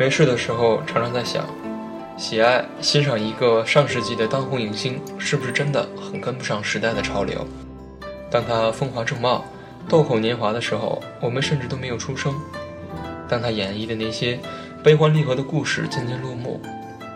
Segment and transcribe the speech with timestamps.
[0.00, 1.44] 没事的时候，常常在想，
[2.16, 7.46] 喜爱欣赏一个上世纪的当红影星，是不是真的很跟不上时代的潮流？
[8.30, 9.44] 当他风华正茂、
[9.90, 12.32] 豆蔻年华的时候，我们甚至都没有出生；
[13.28, 14.40] 当他演绎的那些
[14.82, 16.62] 悲欢离合的故事渐渐落幕，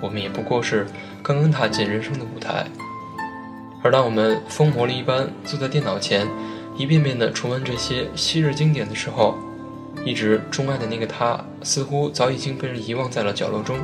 [0.00, 0.86] 我们也不过是
[1.22, 2.64] 刚刚踏进人生的舞台。
[3.82, 6.26] 而当我们疯魔了一般坐在电脑前，
[6.78, 9.36] 一遍遍地重温这些昔日经典的时候，
[10.04, 13.78] 一直钟爱的那个他，似乎早已经被人遗忘在了角落中，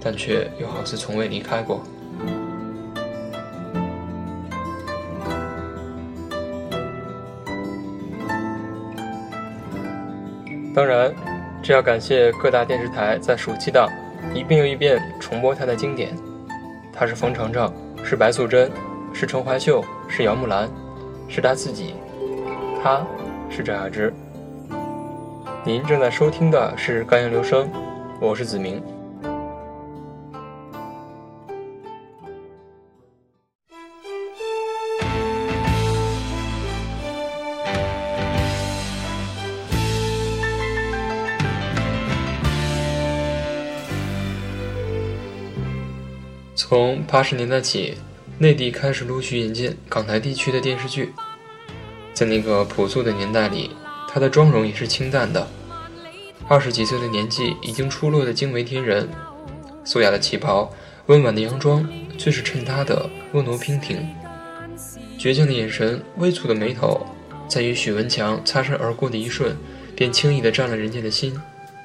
[0.00, 1.82] 但却又好似从未离开过。
[10.74, 11.14] 当然，
[11.62, 13.86] 这要感谢各大电视台在暑期档
[14.34, 16.16] 一遍又一遍重播他的经典。
[16.92, 18.70] 他是冯程程，是白素贞，
[19.12, 20.70] 是陈怀秀，是姚木兰，
[21.28, 21.94] 是他自己，
[22.82, 23.04] 他
[23.50, 24.11] 是赵雅芝。
[25.64, 27.68] 您正在收听的是《甘言留声》，
[28.20, 28.82] 我是子明。
[46.56, 47.96] 从八十年代起，
[48.38, 51.14] 内地开始陆续引进港台地区的电视剧，
[52.12, 53.70] 在那个朴素的年代里。
[54.14, 55.48] 她的妆容也是清淡的，
[56.48, 59.08] 二十几岁的年纪已经出落的惊为天人，
[59.84, 60.70] 素雅的旗袍，
[61.06, 61.88] 温婉的洋装，
[62.18, 64.06] 却是衬她的婀娜娉婷。
[65.18, 67.06] 倔强的眼神，微蹙的眉头，
[67.48, 69.56] 在与许文强擦身而过的一瞬，
[69.94, 71.34] 便轻易地占了人家的心，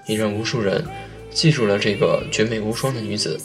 [0.05, 0.83] 也让无数人
[1.29, 3.39] 记住了这个绝美无双的女子。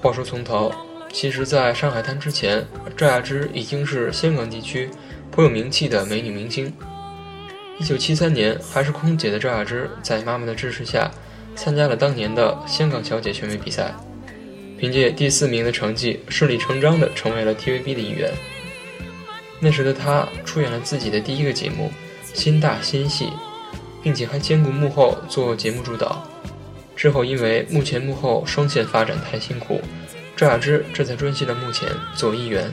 [0.00, 0.70] 话说从头，
[1.12, 2.64] 其实，在上海滩之前，
[2.96, 4.90] 赵雅芝已经是香港地区
[5.30, 6.72] 颇有名气的美女明星。
[7.78, 11.10] 一九七三年，还是空姐的赵雅芝，在妈妈的支持下，
[11.56, 13.92] 参加了当年的香港小姐选美比赛，
[14.78, 18.30] 凭借第四名的成绩，顺理成章地成为了 TVB 的一员。
[19.58, 21.90] 那时的她出演了自己的第一个节目
[22.38, 23.26] 《心大心细》，
[24.02, 26.26] 并且还兼顾幕后做节目主导。
[26.94, 29.80] 之后因为幕前幕后双线发展太辛苦，
[30.36, 32.72] 赵雅芝这才专心的幕前做艺员。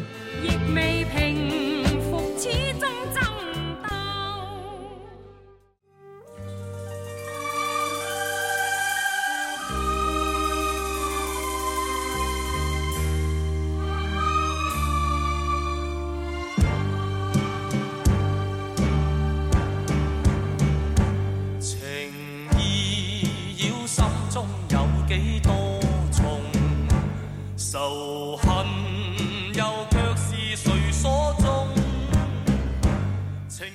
[27.72, 28.66] 仇恨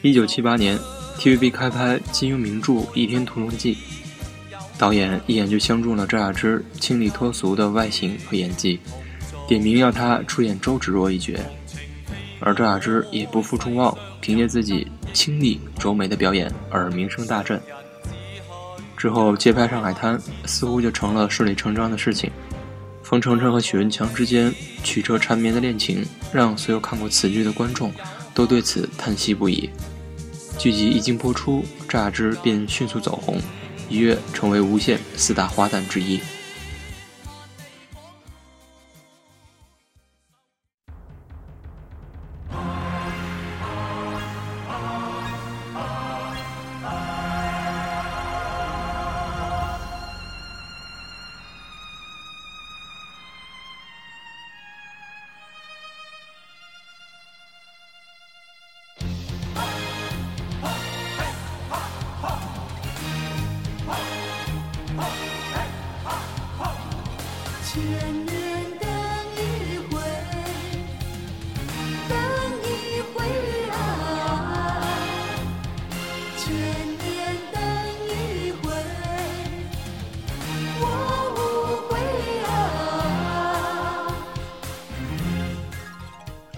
[0.02, 0.76] 一九七八年
[1.16, 3.76] ，TVB 开拍金庸名著《倚天屠龙记》，
[4.76, 8.80] 导演一眼就相中了赵雅芝清丽脱俗的外形和演技，
[9.46, 11.34] 点名要她出演周芷若一角。
[12.40, 17.62] 而赵雅芝也不负众望，凭借自己清丽柔美的表演而名声大振。
[18.96, 22.28] 之后接拍《上海滩》，似乎就成了顺理成章的事情。
[23.14, 24.52] 冯程程和许文强之间
[24.82, 27.92] 曲折缠绵的恋情，让所有看过此剧的观众
[28.34, 29.70] 都对此叹息不已。
[30.58, 33.40] 剧集一经播出，赵雅芝便迅速走红，
[33.88, 36.18] 一跃成为无线四大花旦之一。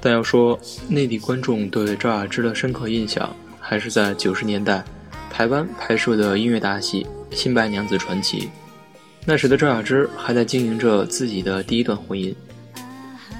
[0.06, 0.56] 但要说
[0.88, 4.84] 内地观众对赵雅芝的深刻印象，还是在九十年代
[5.32, 7.04] 台湾拍摄的音乐大戏
[7.36, 8.42] 《新白娘子传奇》。
[9.24, 12.32] 那时的赵雅芝还在经营着自己的第一段婚姻，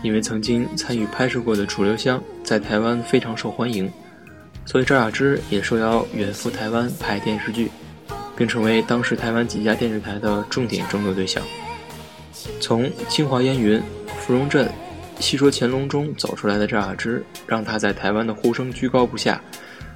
[0.03, 3.89] 因为曾经参与拍摄过的《楚留香》在台湾非常受欢迎，
[4.65, 7.71] 所以赵雅芝也受邀远赴台湾拍电视剧，
[8.37, 11.41] 并成为当时台湾几家电视台的重点争夺对象。
[12.61, 13.79] 从《清华烟云》
[14.19, 14.67] 《芙蓉镇》
[15.19, 19.41] 《戏说乾隆》中走出来的赵雅芝，让她在台湾的呼声居高不下，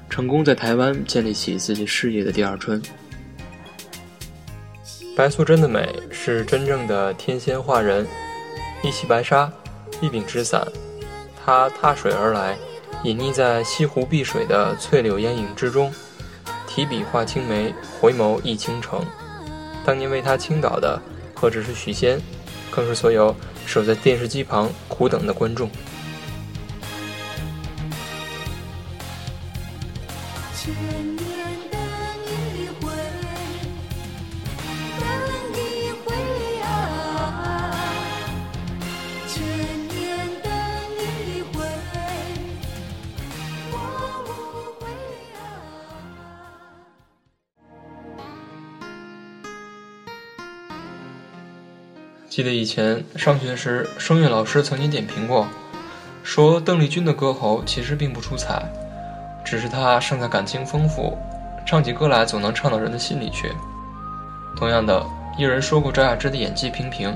[0.09, 2.81] 成功在台湾建立起自己事业的第二春。
[5.17, 8.07] 白素贞的美是真正的天仙化人，
[8.83, 9.53] 一袭白纱，
[10.01, 10.67] 一柄纸伞，
[11.45, 12.57] 她踏水而来，
[13.05, 15.93] 隐匿在西湖碧水的翠柳烟影之中，
[16.67, 19.05] 提笔画青梅，回眸忆倾城。
[19.85, 21.01] 当年为她倾倒的。
[21.33, 22.21] 何止是许仙，
[22.71, 23.35] 更是所有
[23.67, 25.71] 守在电视机旁苦等的观众。
[52.31, 55.49] 记得以前上学时，声乐老师曾经点评过，
[56.23, 58.63] 说邓丽君的歌喉其实并不出彩，
[59.45, 61.19] 只是她胜在感情丰富，
[61.67, 63.51] 唱起歌来总能唱到人的心里去。
[64.57, 65.05] 同样的，
[65.39, 67.13] 有人说过赵雅芝的演技平平，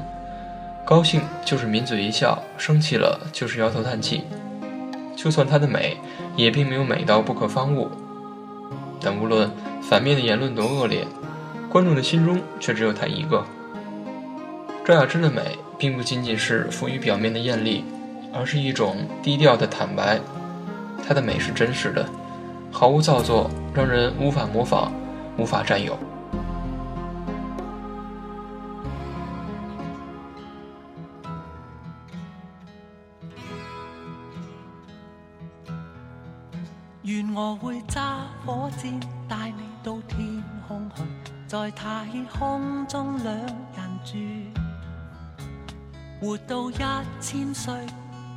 [0.84, 4.24] 高兴就是抿嘴一笑，生气了就是摇头叹气。
[5.14, 5.96] 就算她的美，
[6.34, 7.88] 也并没有美到不可方物。
[9.00, 9.48] 但无论
[9.80, 11.06] 反面的言论多恶劣，
[11.70, 13.46] 观众的心中却只有她一个。
[14.86, 17.82] 赵雅芝的美，并不仅仅是浮于表面的艳丽，
[18.34, 20.20] 而是一种低调的坦白。
[21.08, 22.06] 她的美是真实的，
[22.70, 24.92] 毫无造作，让人无法模仿，
[25.38, 25.98] 无法占有。
[37.04, 41.02] 愿我会揸火箭带你到天空去，
[41.46, 42.06] 在太
[42.38, 43.44] 空中两人
[44.04, 44.18] 住。
[46.24, 46.74] 活到一
[47.20, 47.74] 千岁，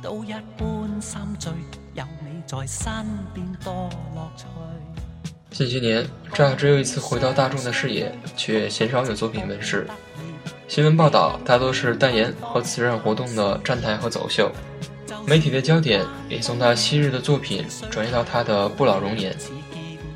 [0.02, 1.50] 都一般心醉。
[1.94, 2.86] 有你在身
[3.32, 4.44] 边多乐趣。
[5.50, 9.86] 近些年，赵雅芝又一次回到大众的视野，却鲜少有作品问世。
[10.68, 14.52] 新闻报道大多是代言和慈善活动的站台和走秀，
[15.26, 19.34] 媒体的焦点也从她昔日的作品转移到她的不老容颜。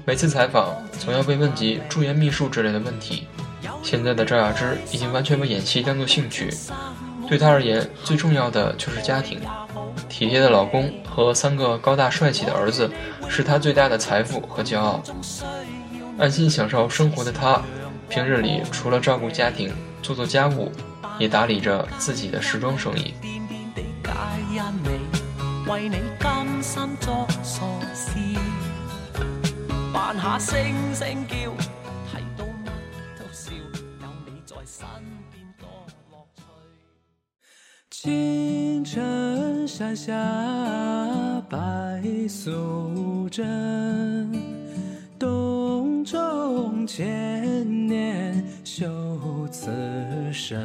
[0.05, 3.27] 每次采访，总要被问及驻颜秘术之类的问题。
[3.83, 6.51] 现在的赵雅芝已经完全把演戏当作兴趣。
[7.32, 9.40] 对他而言，最重要的就是家庭，
[10.06, 12.93] 体贴的老公和三个高大帅气的儿子，
[13.26, 15.02] 是他最大的财富和骄傲。
[16.19, 17.62] 安心享受生活的他，
[18.11, 20.70] 平日里除了照顾家庭、做做家务，
[21.19, 23.14] 也打理着自己的时装生意。
[38.04, 39.00] 青城
[39.64, 40.12] 山下
[41.49, 44.28] 白素贞，
[45.16, 48.88] 洞中千年修
[49.52, 49.71] 此
[50.32, 50.61] 身。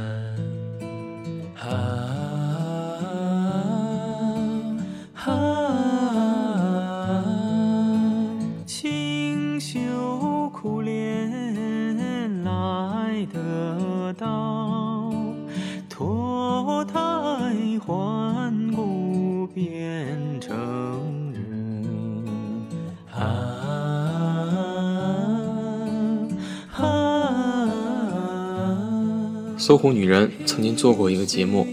[29.68, 31.68] 搜狐女人曾经做过一个节目，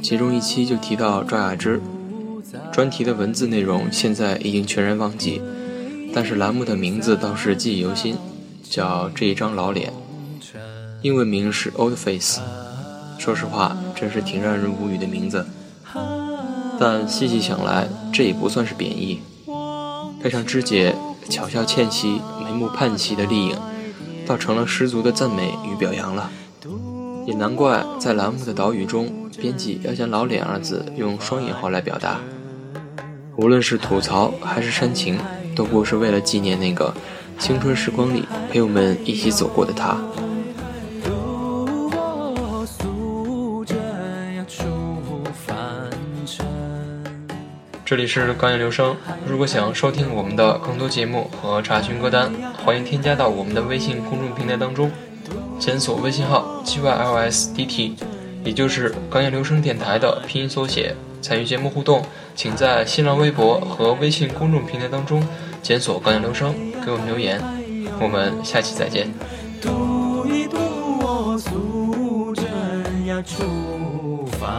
[0.00, 1.82] 其中一期就提到赵雅芝。
[2.72, 5.42] 专题的文字内容现在已经全然忘记，
[6.14, 8.16] 但是栏目的名字倒是记忆犹新，
[8.62, 9.92] 叫这一张老脸。
[11.02, 12.40] 英文名是 Old Face。
[13.18, 15.44] 说实话，真是挺让人无语的名字。
[16.78, 19.18] 但细细想来，这也不算是贬义。
[20.22, 20.94] 配上芝姐
[21.28, 23.56] 巧笑倩兮、眉目盼兮的丽影，
[24.24, 26.30] 倒成了十足的赞美与表扬了。
[27.26, 32.20] 也难怪在栏目的导语中，编辑要将“老脸”二字用双引号来表达。
[33.36, 35.18] 无论是吐槽还是煽情，
[35.56, 36.94] 都不是为了纪念那个
[37.38, 39.96] 青春时光里陪我们一起走过的他。
[47.86, 48.96] 这里是港影留声。
[49.26, 52.32] 如果想收听我们的更多节目和查询歌单，
[52.64, 54.90] 欢迎添加到我们的微信公众平台当中，
[55.64, 57.92] 检索微信号 gylsdt，
[58.44, 60.94] 也就是港影留声电台的拼音缩写。
[61.22, 62.04] 参与节目互动，
[62.36, 65.26] 请在新浪微博和微信公众平台当中
[65.62, 66.54] 检索“港影留声”，
[66.84, 67.40] 给我们留言。
[67.98, 69.08] 我们下期再见。
[69.62, 70.58] 读一读
[71.00, 74.50] 我素贞呀出凡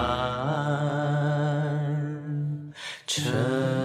[3.06, 3.85] 尘。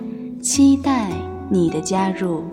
[0.41, 1.11] 期待
[1.49, 2.43] 你的加入。